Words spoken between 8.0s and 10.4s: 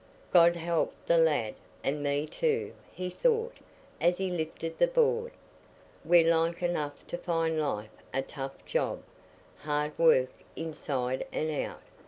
a tough job—hard work